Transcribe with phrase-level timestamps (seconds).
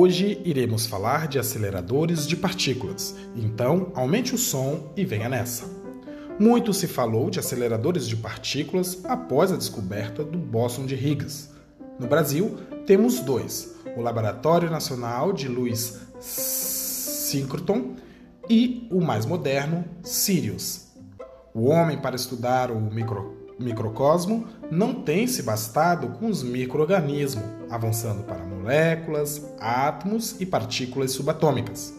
[0.00, 5.68] Hoje iremos falar de aceleradores de partículas, então aumente o som e venha nessa.
[6.38, 11.50] Muito se falou de aceleradores de partículas após a descoberta do bóson de Higgs.
[11.98, 12.56] No Brasil,
[12.86, 17.96] temos dois: o Laboratório Nacional de Luz Synchrotron
[18.48, 20.92] e o mais moderno, Sirius.
[21.52, 28.22] O homem, para estudar o micro, microcosmo, não tem se bastado com os microorganismos, avançando
[28.24, 31.94] para moléculas, átomos e partículas subatômicas.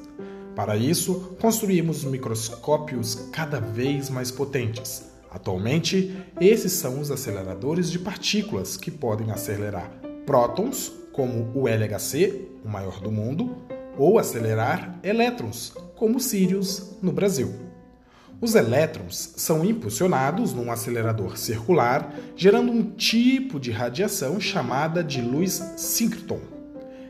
[0.55, 5.05] Para isso, construímos microscópios cada vez mais potentes.
[5.31, 9.91] Atualmente, esses são os aceleradores de partículas que podem acelerar
[10.25, 13.55] prótons, como o LHC, o maior do mundo,
[13.97, 17.68] ou acelerar elétrons, como o Sirius no Brasil.
[18.41, 25.61] Os elétrons são impulsionados num acelerador circular, gerando um tipo de radiação chamada de luz
[25.75, 26.39] síncroton.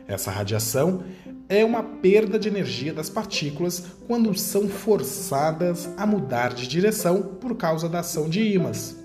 [0.08, 1.04] Essa radiação
[1.48, 7.56] é uma perda de energia das partículas quando são forçadas a mudar de direção por
[7.56, 8.96] causa da ação de ímãs.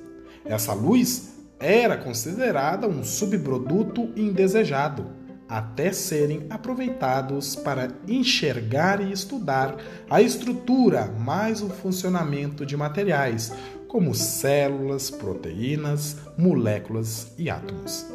[0.44, 9.78] Essa luz era considerada um subproduto indesejado até serem aproveitados para enxergar e estudar
[10.10, 13.54] a estrutura mais o funcionamento de materiais,
[13.88, 18.06] como células, proteínas, moléculas e átomos.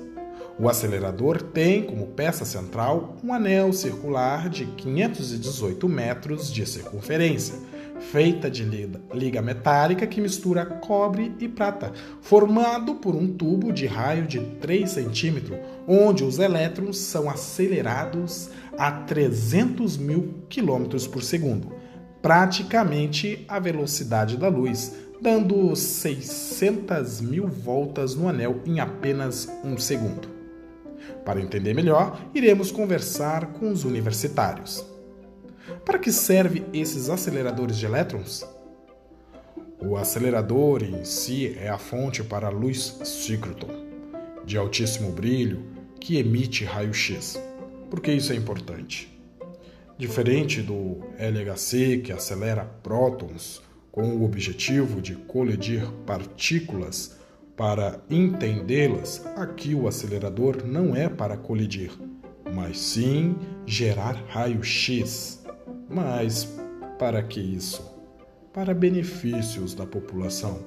[0.59, 7.70] O acelerador tem como peça central um anel circular de 518 metros de circunferência
[8.01, 8.65] feita de
[9.13, 14.91] liga metálica que mistura cobre e prata, formado por um tubo de raio de 3
[14.91, 21.73] centímetros, onde os elétrons são acelerados a 300 mil quilômetros por segundo,
[22.23, 30.29] praticamente a velocidade da luz, dando 600 mil voltas no anel em apenas um segundo.
[31.25, 34.90] Para entender melhor, iremos conversar com os universitários.
[35.85, 38.47] Para que servem esses aceleradores de elétrons?
[39.81, 43.69] O acelerador em si é a fonte para a luz síncroton,
[44.45, 45.65] de altíssimo brilho,
[45.99, 47.41] que emite raio-x.
[47.89, 49.11] Por que isso é importante?
[49.97, 57.19] Diferente do LHC, que acelera prótons com o objetivo de colidir partículas
[57.57, 61.91] para entendê-las, aqui o acelerador não é para colidir,
[62.55, 63.37] mas sim
[63.67, 65.40] gerar raio-x.
[65.91, 66.49] Mas
[67.01, 67.83] para que isso?
[68.53, 70.61] Para benefícios da população,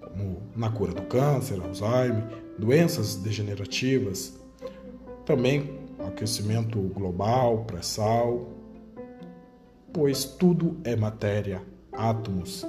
[0.00, 2.24] como na cura do câncer, Alzheimer,
[2.56, 4.38] doenças degenerativas,
[5.26, 8.48] também aquecimento global, pré-sal,
[9.92, 11.60] pois tudo é matéria,
[11.92, 12.64] átomos.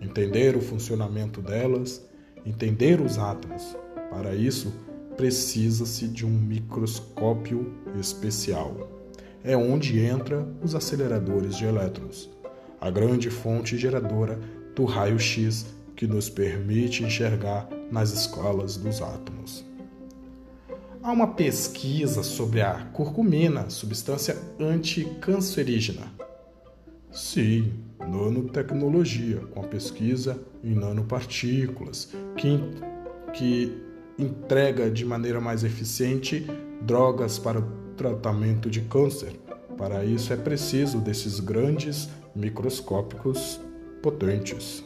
[0.00, 2.04] Entender o funcionamento delas,
[2.44, 3.76] entender os átomos.
[4.10, 4.72] Para isso,
[5.16, 8.99] precisa-se de um microscópio especial
[9.42, 12.28] é onde entra os aceleradores de elétrons,
[12.80, 14.38] a grande fonte geradora
[14.74, 19.64] do raio-x que nos permite enxergar nas escalas dos átomos.
[21.02, 26.12] Há uma pesquisa sobre a curcumina, substância anticancerígena.
[27.10, 32.60] Sim, nanotecnologia, com a pesquisa em nanopartículas, que,
[33.32, 33.82] que
[34.18, 36.46] entrega de maneira mais eficiente
[36.82, 37.60] drogas para
[38.00, 39.38] tratamento de câncer.
[39.76, 43.60] Para isso é preciso desses grandes microscópicos
[44.02, 44.82] potentes.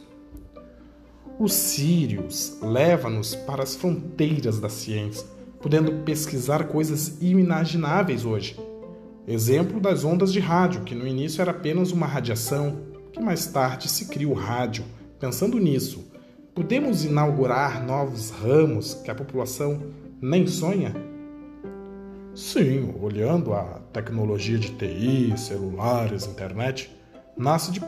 [1.39, 5.25] O Sirius leva-nos para as fronteiras da ciência,
[5.61, 8.59] podendo pesquisar coisas inimagináveis hoje.
[9.25, 12.81] Exemplo das ondas de rádio, que no início era apenas uma radiação,
[13.13, 14.83] que mais tarde se cria o rádio.
[15.21, 16.05] Pensando nisso,
[16.53, 19.83] podemos inaugurar novos ramos que a população
[20.21, 21.14] nem sonha?
[22.35, 26.93] Sim, olhando a tecnologia de TI, celulares, internet,
[27.37, 27.81] nasce de,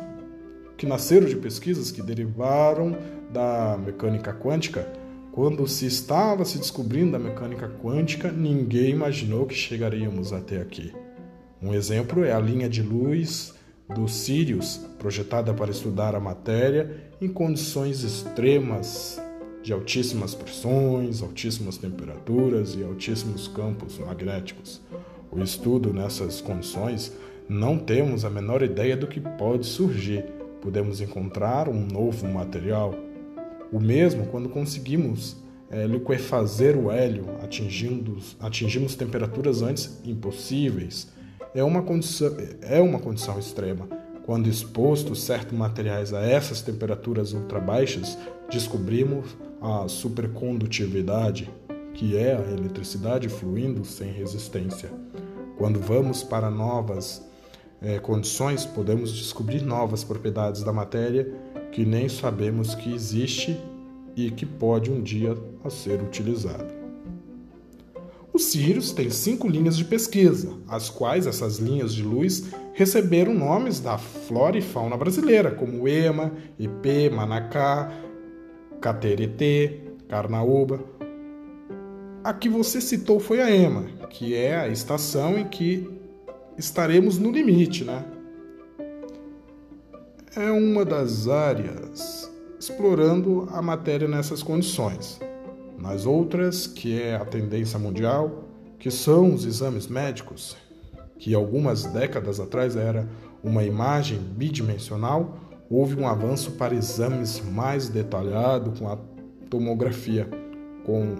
[0.77, 2.95] que nasceram de pesquisas que derivaram
[3.29, 4.87] da mecânica quântica.
[5.33, 10.93] Quando se estava se descobrindo a mecânica quântica, ninguém imaginou que chegaríamos até aqui.
[11.61, 13.53] Um exemplo é a linha de luz
[13.93, 19.19] do Sirius, projetada para estudar a matéria em condições extremas
[19.67, 24.79] de altíssimas pressões, altíssimas temperaturas e altíssimos campos magnéticos.
[25.29, 27.11] O estudo nessas condições
[27.49, 30.23] não temos a menor ideia do que pode surgir.
[30.61, 32.95] Podemos encontrar um novo material.
[33.69, 35.35] O mesmo quando conseguimos
[35.69, 41.11] é, liquefazer o hélio, atingindo, atingimos temperaturas antes impossíveis.
[41.53, 43.85] É uma condição, é uma condição extrema.
[44.27, 48.17] Quando expostos certos materiais a essas temperaturas ultra baixas,
[48.51, 49.25] descobrimos
[49.61, 51.49] a supercondutividade,
[51.93, 54.91] que é a eletricidade fluindo sem resistência.
[55.57, 57.25] Quando vamos para novas
[57.81, 61.33] é, condições, podemos descobrir novas propriedades da matéria
[61.71, 63.57] que nem sabemos que existe
[64.13, 65.37] e que pode um dia
[65.69, 66.76] ser utilizado.
[68.37, 73.79] O Sirius tem cinco linhas de pesquisa, as quais essas linhas de luz receberam nomes
[73.79, 77.91] da flora e fauna brasileira, como Ema, Ipê, Manacá,
[78.79, 80.79] Cateretê, Carnaúba.
[82.23, 85.89] A que você citou foi a Ema, que é a estação em que
[86.59, 88.05] estaremos no limite, né?
[90.35, 95.19] É uma das áreas explorando a matéria nessas condições.
[95.87, 98.43] Nas outras, que é a tendência mundial,
[98.77, 100.57] que são os exames médicos,
[101.17, 103.07] que algumas décadas atrás era
[103.41, 105.39] uma imagem bidimensional,
[105.69, 108.97] houve um avanço para exames mais detalhados com a
[109.49, 110.27] tomografia.
[110.85, 111.15] Com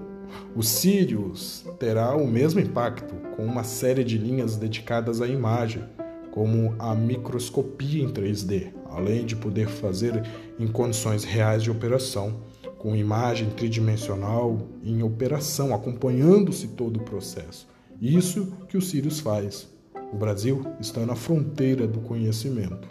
[0.54, 5.82] o Sirius terá o mesmo impacto, com uma série de linhas dedicadas à imagem,
[6.30, 10.22] como a microscopia em 3D, além de poder fazer
[10.60, 12.42] em condições reais de operação,
[12.78, 17.68] com imagem tridimensional em operação, acompanhando-se todo o processo.
[18.02, 19.68] Isso que o Sirius faz.
[20.14, 22.88] O Brasil está na fronteira do conhecimento.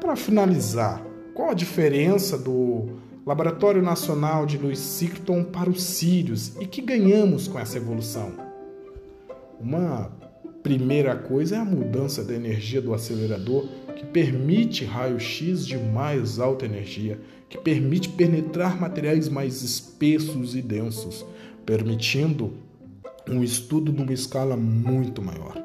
[0.00, 1.04] Para finalizar,
[1.34, 7.48] qual a diferença do Laboratório Nacional de Louis Sirton para o Sirius e que ganhamos
[7.48, 8.32] com essa evolução?
[9.58, 10.12] Uma
[10.66, 16.64] primeira coisa é a mudança da energia do acelerador que permite raio-x de mais alta
[16.64, 21.24] energia, que permite penetrar materiais mais espessos e densos,
[21.64, 22.54] permitindo
[23.28, 25.56] um estudo numa escala muito maior.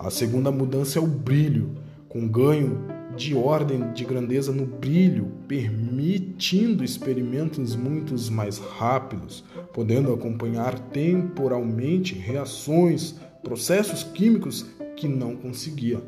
[0.00, 1.70] A segunda mudança é o brilho,
[2.08, 10.76] com ganho de ordem de grandeza no brilho, permitindo experimentos muito mais rápidos, podendo acompanhar
[10.76, 13.14] temporalmente reações,
[13.44, 16.02] processos químicos que não conseguia.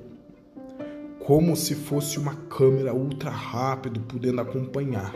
[1.20, 5.14] Como se fosse uma câmera ultra rápido, podendo acompanhar.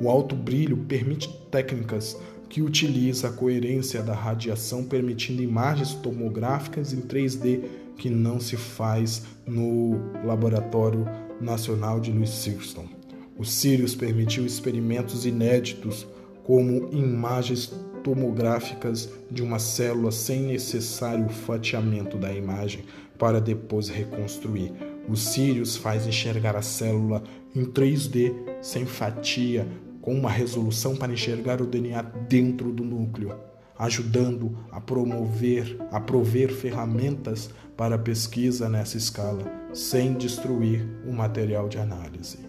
[0.00, 2.18] O alto brilho permite técnicas
[2.48, 7.62] que utiliza a coerência da radiação, permitindo imagens tomográficas em 3D
[7.96, 11.06] que não se faz no Laboratório
[11.40, 12.86] Nacional de Louis Sirton.
[13.36, 16.06] O Sirius permitiu experimentos inéditos,
[16.42, 17.72] como imagens
[18.08, 22.86] tomográficas de uma célula sem necessário fatiamento da imagem
[23.18, 24.72] para depois reconstruir.
[25.06, 27.22] O Sirius faz enxergar a célula
[27.54, 28.32] em 3D
[28.62, 29.68] sem fatia,
[30.00, 33.36] com uma resolução para enxergar o DNA dentro do núcleo,
[33.78, 39.44] ajudando a promover, a prover ferramentas para pesquisa nessa escala,
[39.74, 42.47] sem destruir o material de análise.